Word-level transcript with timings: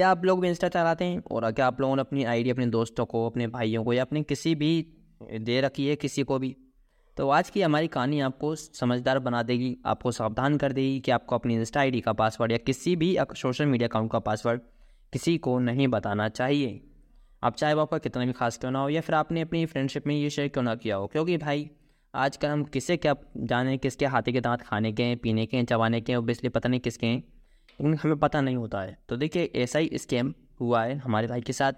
क्या 0.00 0.10
आप 0.10 0.24
लोग 0.24 0.40
भी 0.40 0.48
इंस्टा 0.48 0.68
चलाते 0.68 1.04
हैं? 1.04 1.22
और 1.30 1.50
क्या 1.52 1.66
आप 1.66 1.80
लोगों 1.80 1.96
ने 1.96 2.00
अपनी 2.00 2.24
आईडी 2.24 2.50
अपने 2.50 2.66
दोस्तों 2.66 3.04
को, 3.06 3.26
अपने 3.26 3.46
भाइयों 3.46 3.82
को 3.84 3.92
या 3.92 4.02
अपने 4.02 4.22
किसी 4.22 4.54
भी 4.54 4.70
दे 5.40 5.60
रखी 5.60 5.86
है 5.86 5.96
किसी 5.96 6.22
को 6.22 6.38
भी? 6.38 6.56
तो 7.16 7.28
आज 7.28 7.50
की 7.50 7.62
हमारी 7.62 7.88
कहानी 7.88 8.20
आपको 8.20 8.54
समझदार 8.54 9.18
बना 9.18 9.42
देगी, 9.42 9.76
आपको 9.86 10.12
सावधान 10.12 10.56
कर 10.56 10.72
देगी 10.72 11.00
कि 11.00 11.10
आपको 11.10 11.34
अपनी 11.34 11.54
इंस्टा 11.54 11.80
आईडी 11.80 12.00
का 12.00 12.12
पासवर्ड 12.12 12.52
या 12.52 12.58
किसी 12.58 12.94
भी 12.96 13.16
सोशल 13.36 13.66
मीडिया 13.66 13.88
अकाउंट 13.88 14.10
का 14.12 14.18
पासवर्ड 14.18 14.60
किसी 15.12 15.36
को 15.38 15.58
नहीं 15.58 15.88
बताना 15.88 16.28
चाहिए। 16.28 16.80
आप 17.42 17.56
चाहे 17.56 17.74
वो 17.74 17.80
आपका 17.80 17.98
कितना 17.98 18.24
भी 18.24 18.32
खास 18.32 18.58
क्यों 18.58 18.70
ना 18.70 18.78
हो 18.78 18.88
या 18.88 19.00
फिर 19.00 19.14
आपने 19.14 19.40
अपनी 19.40 19.64
फ्रेंडशिप 19.66 20.06
में 20.06 20.14
ये 20.14 20.30
शेयर 20.30 20.48
क्यों 20.48 20.64
ना 20.64 20.74
किया 20.74 20.96
हो, 20.96 21.06
क्योंकि 21.06 21.36
भाई 21.36 21.68
आजकल 22.14 22.48
हम 22.48 22.64
किसे 22.64 22.96
क्या 22.96 23.14
जाने 23.36 23.76
किसके 23.78 24.06
हाथी 24.06 24.32
के 24.32 24.40
दांत 24.40 24.62
खाने 24.62 24.92
के 24.92 25.02
हैं, 25.02 25.16
पीने 25.16 25.46
के 25.46 25.56
हैं, 25.56 25.64
चबाने 25.64 26.00
के 26.00 26.12
हैं 26.12 26.18
ओबियसली 26.18 26.48
पता 26.48 26.68
नहीं 26.68 26.80
किसके 26.80 27.06
हैं। 27.06 27.22
लेकिन 27.80 27.98
हमें 28.02 28.18
पता 28.18 28.40
नहीं 28.40 28.56
होता 28.56 28.80
है। 28.80 28.96
तो 29.08 29.16
देखिए 29.16 29.50
ऐसा 29.56 29.78
ही 29.78 29.90
स्कैम 29.94 30.32
हुआ 30.60 30.82
है 30.84 30.96
हमारे 30.98 31.26
भाई 31.26 31.40
के 31.40 31.52
साथ। 31.52 31.72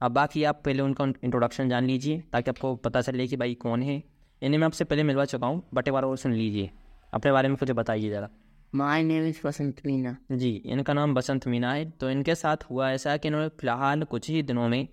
अब 0.00 0.12
बाकी 0.12 0.44
आप 0.44 0.60
पहले 0.64 0.82
उनका 0.82 1.04
इंट्रोडक्शन 1.24 1.68
जान 1.68 1.86
लीजिए 1.86 2.22
ताकि 2.32 2.50
आपको 2.50 2.74
पता 2.76 3.00
चले 3.00 3.26
कि 3.26 3.36
भाई 3.36 3.54
कौन 3.54 3.82
है। 3.82 4.02
इन्हें 4.42 4.58
मैं 4.58 4.66
आपसे 4.66 4.84
पहले 4.84 5.02
मिलवा 5.02 5.24
चुका 5.24 5.46
हूँ 5.46 5.62
बट 5.74 5.88
एक 5.88 5.94
बार 5.94 6.04
और 6.04 6.16
सुन 6.16 6.32
लीजिए। 6.32 6.70
अपने 7.12 7.32
बारे 7.32 7.48
में 7.48 7.56
कुछ 7.56 7.70
बताइए 7.70 8.10
ज़रा। 8.10 8.28
My 8.74 9.02
name 9.02 9.24
is 9.26 9.40
Basant 9.44 9.80
Meena 9.86 10.16
ji 10.32 10.50
इनका 10.66 10.92
नाम 10.92 11.14
बसंत 11.14 11.46
मीना 11.48 11.72
है। 11.72 11.90
तो 11.90 12.10
इनके 12.10 12.34
साथ 12.34 12.64
हुआ 12.70 12.90
ऐसा 12.90 13.16
कि 13.16 13.28
इन्होंने 13.28 13.48
फ़िलहाल 13.60 14.04
कुछ 14.04 14.28
ही 14.30 14.42
दिनों 14.42 14.68
में 14.68 14.86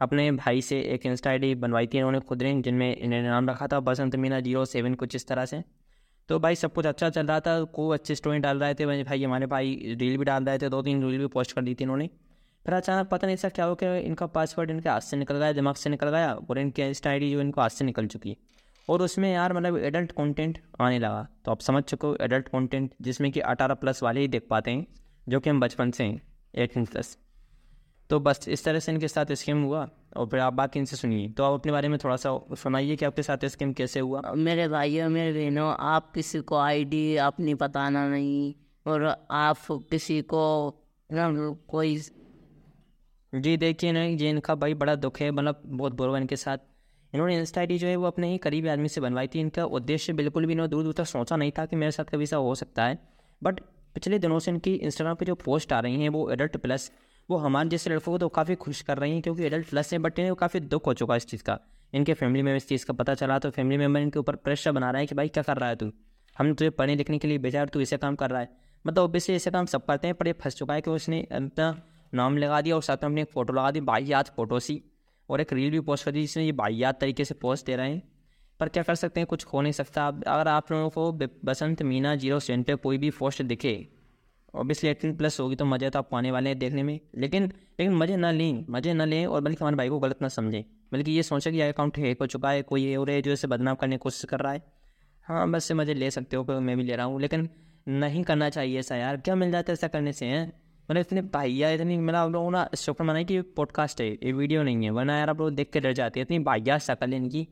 अपने 0.00 0.30
भाई 0.32 0.60
से 0.62 0.80
एक 0.94 1.06
इंस्टा 1.06 1.30
आई 1.30 1.54
बनवाई 1.56 1.86
थी। 1.86 1.98
इन्होंने 1.98 2.20
खुद 2.20 2.42
ने 2.42 2.60
जिनमें 2.62 2.94
इन्होंने 2.96 3.28
नाम 3.28 3.48
रखा 3.50 3.66
था 3.66 3.80
बसंत 3.80 4.16
मीना 4.16 4.40
ज़ीरो 4.40 4.64
सेवन 4.64 4.94
कुछ 4.94 5.14
इस 5.16 5.26
तरह 5.28 5.44
से। 5.44 5.62
तो 6.28 6.38
भाई 6.38 6.54
सब 6.54 6.72
कुछ 6.72 6.86
अच्छा 6.86 7.08
चल 7.10 7.26
रहा 7.26 7.40
था 7.40 7.62
को 7.64 7.88
अच्छे 7.88 8.14
स्टोरी 8.14 8.38
डाल 8.38 8.58
रहे 8.58 8.74
थे 8.74 8.86
भाई 8.86 9.02
भाई 9.02 9.24
हमारे 9.24 9.46
भाई 9.46 9.96
रील 9.98 10.16
भी 10.18 10.24
डाल 10.24 10.44
रहे 10.44 10.58
थे 10.58 10.68
दो 10.68 10.82
तीन 10.82 11.02
रील 11.04 11.18
भी 11.18 11.26
पोस्ट 11.26 11.52
कर 11.52 11.62
दी 11.62 11.74
थी 11.74 11.84
इन्होंने। 11.84 12.08
फिर 12.66 12.74
अचानक 12.74 13.08
पता 13.08 13.26
नहीं 13.26 13.34
ऐसा 13.34 13.48
क्या 13.48 13.64
हो 13.64 13.74
कि 13.74 13.86
इनका 13.98 14.26
पासवर्ड 14.26 14.70
इनके 14.70 14.88
हाथ 14.88 15.00
से 15.00 15.16
निकल 15.16 15.38
गया 15.38 15.52
दिमाग 15.52 15.74
से 15.74 15.90
निकल 15.90 16.10
गया 16.10 16.32
और 16.32 16.58
इनकी 16.58 16.82
इंस्टा 16.82 17.10
आई 17.10 17.30
जो 17.30 17.40
इनको 17.40 17.60
हाथ 17.60 17.68
से 17.68 17.84
निकल 17.84 18.06
चुकी 18.06 18.30
है। 18.30 18.36
और 18.88 19.02
उसमें 19.02 19.32
यार 19.32 19.52
मतलब 19.52 19.76
एडल्ट 19.76 20.12
कंटेंट 20.12 20.58
आने 20.80 20.98
लगा। 20.98 21.26
तो 21.44 21.50
आप 21.50 21.60
समझ 21.60 21.82
चुके 21.82 22.06
हो 22.06 22.16
एडल्ट 22.20 22.48
कंटेंट 22.48 22.94
जिसमें 23.02 23.30
कि 23.32 23.40
अठारह 23.40 23.74
प्लस 23.74 24.02
वाले 24.02 24.20
ही 24.20 24.28
देख 24.28 24.46
पाते 24.50 24.70
हैं, 24.70 24.86
जो 25.28 25.40
कि 25.40 25.50
हम 25.50 25.60
बचपन 25.60 25.90
से 25.90 26.04
हैं 26.04 26.20
एटीन 26.54 26.84
प्लस 26.84 27.16
तो 28.10 28.18
बस 28.20 28.48
इस 28.48 28.64
तरह 28.64 28.78
से 28.78 28.92
इनके 28.92 29.08
साथ 29.08 29.32
स्कीम 29.32 29.62
हुआ 29.62 29.88
और 30.16 30.26
फिर 30.26 30.40
आप 30.40 30.52
बाकी 30.52 30.78
इनसे 30.78 30.96
सुनिए। 30.96 31.28
तो 31.28 31.44
आप 31.44 31.52
अपने 31.52 31.72
बारे 31.72 31.88
में 31.88 31.98
थोड़ा 32.04 32.16
सा 32.16 32.30
सुनाइए 32.58 32.96
कि 32.96 33.04
आपके 33.04 33.22
साथ 33.22 33.44
स्कीम 33.46 33.72
कैसे 33.72 34.00
हुआ। 34.00 34.22
मेरे 34.36 34.68
भाइयों 34.68 35.08
मेरे 35.08 35.32
बहनों 35.32 35.74
आप 35.86 36.10
किसी 36.12 36.40
को 36.40 36.56
आईडी 36.56 37.16
अपनी 37.16 37.54
बताना 37.54 38.06
नहीं 38.08 38.54
और 38.86 39.04
आप 39.30 39.66
किसी 39.70 40.20
को 40.22 40.70
कोई 41.10 41.96
जी 43.32 43.56
देखिए 43.56 43.92
ना 43.92 44.02
ये 44.02 44.30
इनका 44.30 44.54
भाई 44.54 44.74
बड़ा 44.74 44.94
दुख 44.94 45.20
है 45.20 45.30
मतलब 45.30 45.62
बहुत 45.66 45.92
बुरा 45.92 46.18
इनके 46.18 46.36
साथ। 46.36 46.58
इन्होंने 47.12 47.38
इंस्टा 47.38 47.60
आई 47.60 47.78
जो 47.78 47.86
है 47.86 47.96
वो 47.96 48.06
अपने 48.06 48.30
ही 48.30 48.38
करीबी 48.38 48.68
आदमी 48.68 48.88
से 48.88 49.00
बनवाई 49.00 49.26
थी। 49.26 49.40
इनका 49.40 49.64
उद्देश्य 49.64 50.12
बिल्कुल 50.12 50.46
भी 50.46 50.52
इन्होंने 50.52 50.70
दूर 50.70 50.82
दूर 50.84 50.94
तक 50.94 51.04
सोचा 51.06 51.36
नहीं 51.36 51.52
था 51.58 51.66
कि 51.66 51.76
मेरे 51.76 51.92
साथ 51.92 52.04
कभी 52.04 52.24
ऐसा 52.24 52.36
हो 52.36 52.54
सकता 52.54 52.84
है। 52.84 52.98
बट 53.42 53.60
पिछले 53.94 54.18
दिनों 54.18 54.38
से 54.38 54.50
इनकी 54.50 54.74
इंस्टाग्राम 54.74 55.16
पे 55.16 55.24
जो 55.24 55.34
पोस्ट 55.34 55.72
आ 55.72 55.80
रही 55.80 56.02
हैं 56.02 56.08
वो 56.08 56.30
एडल्ट 56.30 56.56
प्लस 56.56 56.90
वो 57.30 57.36
हमारे 57.36 57.68
जैसे 57.68 57.90
लड़कों 57.90 58.12
को 58.12 58.18
तो 58.18 58.28
काफ़ी 58.28 58.54
खुश 58.54 58.80
कर 58.82 58.98
रही 58.98 59.12
हैं 59.12 59.22
क्योंकि 59.22 59.44
एडल्ट 59.44 59.68
प्लस 59.68 59.92
है 59.92 59.98
बट 59.98 60.18
इन्हें 60.18 60.34
काफ़ी 60.34 60.60
दुख 60.60 60.86
हो 60.86 60.94
चुका 60.94 61.14
है 61.14 61.16
इस 61.16 61.26
चीज़ 61.26 61.42
का। 61.42 61.58
इनके 61.92 62.14
फैमिली 62.14 62.42
में 62.42 62.56
इस 62.56 62.68
चीज़ 62.68 62.86
का 62.86 62.92
पता 62.92 63.14
चला 63.14 63.38
तो 63.38 63.50
फैमिली 63.50 63.76
मेंबर 63.76 64.00
इनके 64.00 64.18
ऊपर 64.18 64.36
प्रेशर 64.36 64.72
बना 64.72 64.90
रहा 64.90 65.00
है 65.00 65.06
कि 65.06 65.14
भाई 65.14 65.28
क्या 65.28 65.42
कर 65.42 65.56
रहा 65.56 65.68
है 65.68 65.76
तू? 65.76 65.90
हम 66.36 66.54
तुझे 66.54 66.70
पढ़ने 66.70 66.96
लिखने 66.96 67.18
के 67.18 67.28
लिए 67.28 67.38
भेजा 67.38 67.64
तू 67.64 67.80
ऐसे 67.80 67.96
काम 67.96 68.16
कर 68.16 68.30
रहा 68.30 68.40
है। 68.40 68.48
मतलब 68.86 69.04
ओबियसली 69.04 69.36
ऐसे 69.36 69.50
काम 69.50 69.66
सब 69.66 69.84
करते 69.86 70.06
हैं, 70.06 70.14
पर 70.14 70.26
ये 70.26 70.32
फंस 70.32 70.54
चुका 70.54 70.74
है 70.74 70.80
कि 70.80 70.90
उसने 70.90 71.20
अपना 71.22 71.82
नाम 72.14 72.36
लगा 72.38 72.60
दिया 72.60 72.74
और 72.76 72.82
साथ 72.82 72.96
में 72.96 73.10
अपनी 73.10 73.22
एक 73.22 73.30
फ़ोटो 73.30 73.52
लगा 73.52 73.70
दी 73.70 74.12
याद 74.12 74.26
फ़ोटो 74.26 74.60
सी। 74.60 74.82
और 75.28 75.40
एक 75.40 75.52
रील 75.52 75.70
भी 75.70 75.80
पोस्ट 75.80 76.04
कर 76.04 76.10
दी 76.10 76.20
जिसमें 76.20 76.44
ये 76.44 76.52
बाइयात 76.52 77.00
तरीके 77.00 77.24
से 77.24 77.34
पोस्ट 77.34 77.66
दे 77.66 77.76
रहे 77.76 77.90
हैं। 77.90 78.02
पर 78.60 78.68
क्या 78.68 78.82
कर 78.82 78.94
सकते 78.94 79.20
हैं? 79.20 79.26
कुछ 79.26 79.44
हो 79.46 79.60
नहीं 79.60 79.72
सकता। 79.72 80.06
अगर 80.06 80.48
आप 80.48 80.72
लोगों 80.72 80.90
को 80.90 81.12
बसंत 81.44 81.82
मीना 81.82 82.14
ज़ीरो 82.16 82.40
सेवन 82.40 82.62
पे 82.62 82.74
कोई 82.74 82.98
भी 82.98 83.10
पोस्ट 83.10 83.42
दिखे 83.42 83.76
ऑब्वियसली 84.54 84.90
एटीन 84.90 85.16
प्लस 85.16 85.38
होगी 85.40 85.56
तो 85.56 85.64
मज़े 85.64 85.90
तो 85.90 85.98
आप 85.98 86.14
आने 86.14 86.30
वाले 86.30 86.50
हैं 86.50 86.58
देखने 86.58 86.82
में। 86.82 86.98
लेकिन 87.16 87.44
लेकिन 87.44 87.94
मज़े 87.94 88.16
ना 88.16 88.30
लें, 88.30 88.64
मज़े 88.70 88.94
ना 88.94 89.04
लें 89.04 89.26
और 89.26 89.40
बल्कि 89.40 89.58
हमारे 89.60 89.76
भाई 89.76 89.88
को 89.88 89.98
गलत 89.98 90.22
ना 90.22 90.28
समझें। 90.28 90.62
बल्कि 90.92 91.12
ये 91.12 91.22
सोचें 91.22 91.52
कि 91.52 91.60
अकाउंट 91.60 91.98
हैक 91.98 92.20
हो 92.20 92.26
चुका 92.26 92.50
है, 92.50 92.62
कोई 92.62 92.94
और 92.96 93.10
है 93.10 93.20
जो 93.22 93.32
इसे 93.32 93.46
बदनाम 93.46 93.74
करने 93.74 93.96
की 93.96 93.98
कोशिश 93.98 94.24
कर 94.24 94.40
रहा 94.40 94.52
है। 94.52 94.62
हाँ 95.26 95.50
बस 95.50 95.64
से 95.64 95.74
मज़े 95.74 95.94
ले 95.94 96.10
सकते 96.10 96.36
हो 96.36 96.60
मैं 96.60 96.76
भी 96.76 96.82
ले 96.82 96.96
रहा 96.96 97.06
हूँ। 97.06 97.20
लेकिन 97.20 97.48
नहीं 97.88 98.22
करना 98.24 98.48
चाहिए 98.50 98.78
ऐसा 98.78 98.96
यार। 98.96 99.16
क्या 99.16 99.34
मिल 99.34 99.50
जाता 99.50 99.72
है 99.72 99.74
ऐसा 99.74 99.88
करने 99.88 100.12
से, 100.12 100.26
हैं? 100.26 100.46
मतलब 100.88 101.00
इतने 101.00 101.22
भाइया, 101.22 101.70
इतनी 101.70 101.98
मतलब 101.98 102.14
आप 102.14 102.30
लोगों 102.30 102.50
ने 102.50 102.76
शुक्र 102.76 103.04
मनाई 103.04 103.24
कि 103.24 103.40
पॉडकास्ट 103.56 104.00
है, 104.00 104.10
ये 104.12 104.32
वीडियो 104.32 104.62
नहीं 104.62 104.84
है। 104.84 104.90
वरना 104.90 105.18
यार 105.18 105.30
आप 105.30 105.40
लोग 105.40 105.54
देख 105.54 105.70
के 105.72 105.80
डर 105.80 105.92
जाते 105.92 106.20
हैं, 106.20 106.26
इतनी 106.26 106.38
भाइया 106.38 106.78
शक्ल 106.78 107.12
इनकी। 107.14 107.46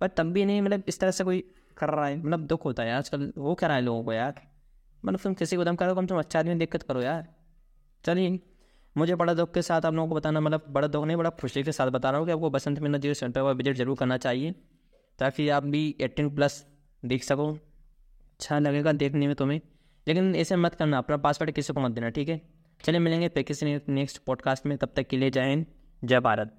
पर 0.00 0.08
तब 0.08 0.32
भी 0.32 0.44
नहीं 0.44 0.62
मतलब 0.62 0.82
इस 0.88 1.00
तरह 1.00 1.10
से 1.10 1.24
कोई 1.24 1.44
कर 1.76 1.90
रहा 1.90 2.06
है 2.06 2.18
मतलब 2.18 2.46
दुख 2.46 2.64
होता 2.64 2.82
है 2.82 2.94
आजकल। 2.94 3.32
वो 3.38 3.54
क्या 3.54 3.68
रहा 3.68 3.76
है 3.76 3.82
लोगों 3.82 4.04
को 4.04 4.12
यार? 4.12 4.40
मतलब 5.04 5.20
तुम 5.20 5.34
किसी 5.34 5.56
को 5.56 5.64
दम 5.64 5.76
करो 5.76 5.94
कम 5.94 6.06
तुम 6.06 6.18
अच्छा 6.18 6.38
आदमी 6.38 6.54
दिक्कत 6.54 6.82
करो 6.82 7.02
यार। 7.02 7.26
चलिए, 8.04 8.38
मुझे 8.96 9.14
बड़ा 9.14 9.34
दुख 9.34 9.52
के 9.54 9.62
साथ 9.62 9.84
आप 9.84 9.94
लोगों 9.94 10.08
को 10.08 10.14
बताना 10.14 10.40
मतलब 10.40 10.64
बड़ा 10.68 10.88
दुख 10.88 11.04
नहीं, 11.06 11.16
बड़ा 11.16 11.30
खुशी 11.30 11.62
के 11.62 11.72
साथ 11.72 11.88
बता 11.88 12.10
रहा 12.10 12.18
हूँ 12.18 12.26
कि 12.26 12.32
आपको 12.32 12.50
बसंत 12.50 12.78
में 12.78 12.88
नजीर 12.90 13.14
सेंटर 13.14 13.42
पर 13.42 13.54
विज़िट 13.54 13.76
ज़रूर 13.76 13.96
करना 13.96 14.16
चाहिए, 14.16 14.54
ताकि 15.18 15.48
आप 15.48 15.64
भी 15.64 15.94
एटीन 16.00 16.34
प्लस 16.34 16.64
देख 17.02 17.24
सको। 17.24 17.52
अच्छा 17.52 18.58
लगेगा 18.58 18.92
देखने 18.92 19.26
में 19.26 19.34
तुम्हें, 19.36 19.60
लेकिन 20.06 20.34
ऐसे 20.36 20.56
मत 20.56 20.74
करना, 20.74 20.98
अपना 20.98 21.16
पासवर्ड 21.16 21.50
किसी 21.50 21.72
को 21.72 21.80
मत 21.80 21.90
देना, 21.90 22.08
ठीक 22.10 22.28
है? 22.28 22.40
चलिए 22.80 23.00
मिलेंगे 23.00 23.42
किसी 23.42 23.80
नेक्स्ट 23.88 24.18
पॉडकास्ट 24.18 24.66
में, 24.66 24.76
तब 24.78 24.92
तक 24.96 25.06
के 25.06 25.16
लिए 25.16 25.30
जय 25.30 25.48
हिंद, 25.48 25.66
जय 26.02 26.20
भारत। 26.20 26.56